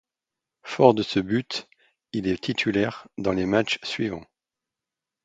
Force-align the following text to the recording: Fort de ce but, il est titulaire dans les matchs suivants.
Fort 0.63 0.95
de 0.95 1.03
ce 1.03 1.19
but, 1.19 1.69
il 2.11 2.25
est 2.27 2.41
titulaire 2.41 3.07
dans 3.19 3.33
les 3.33 3.45
matchs 3.45 3.77
suivants. 3.83 4.25